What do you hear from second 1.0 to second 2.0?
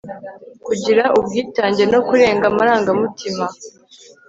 ubwitange no